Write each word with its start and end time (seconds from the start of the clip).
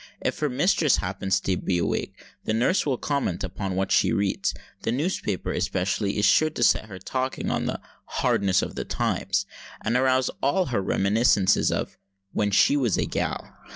If 0.19 0.39
her 0.39 0.49
mistress 0.49 0.97
happen 0.97 1.29
to 1.29 1.57
be 1.57 1.77
awake, 1.77 2.15
the 2.45 2.55
nurse 2.55 2.87
will 2.87 2.97
comment 2.97 3.43
upon 3.43 3.75
what 3.75 3.91
she 3.91 4.11
reads. 4.11 4.51
The 4.81 4.91
newspaper, 4.91 5.51
especially, 5.51 6.17
is 6.17 6.25
sure 6.25 6.49
to 6.49 6.63
set 6.63 6.85
her 6.85 6.97
talking 6.97 7.51
on 7.51 7.65
the 7.67 7.79
"hardness 8.05 8.63
of 8.63 8.73
the 8.73 8.83
times," 8.83 9.45
and 9.79 9.95
arouse 9.95 10.31
all 10.41 10.65
her 10.65 10.81
reminiscences 10.81 11.71
of 11.71 11.99
"when 12.31 12.49
she 12.49 12.75
was 12.75 12.97
a 12.97 13.05
gal." 13.05 13.47